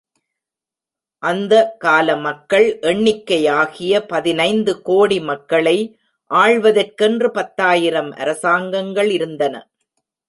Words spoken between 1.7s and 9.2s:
கால மக்கள் எண்ணிக்கையாகிய பதினைந்து கோடி மக்களை ஆள்வதற்கென்று பத்தாயிரம் அரசாங்கங்கள்